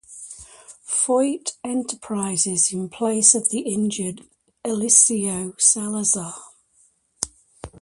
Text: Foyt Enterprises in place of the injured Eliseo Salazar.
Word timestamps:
Foyt 0.87 1.57
Enterprises 1.63 2.73
in 2.73 2.89
place 2.89 3.35
of 3.35 3.49
the 3.49 3.59
injured 3.59 4.23
Eliseo 4.65 5.53
Salazar. 5.61 6.33